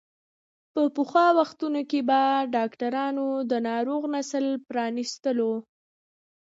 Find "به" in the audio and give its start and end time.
2.09-2.21